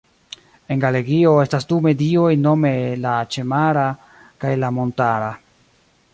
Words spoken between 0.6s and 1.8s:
En Galegio estas du